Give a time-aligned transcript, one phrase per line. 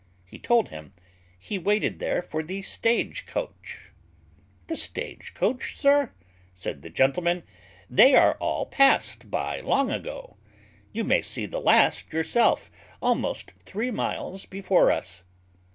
[0.25, 0.93] He told him,
[1.37, 3.91] "He waited there for the stage coach."
[4.65, 6.11] "The stage coach, sir!"
[6.55, 7.43] said the gentleman;
[7.87, 10.37] "they are all passed by long ago.
[10.91, 15.21] You may see the last yourself almost three miles before us."